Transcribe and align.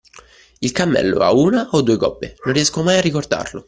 Il 0.61 0.71
cammello 0.71 1.19
ha 1.19 1.31
una 1.31 1.67
o 1.73 1.83
due 1.83 1.95
gobbe? 1.97 2.35
Non 2.45 2.55
riesco 2.55 2.81
mai 2.81 2.97
a 2.97 3.01
ricordarlo. 3.01 3.59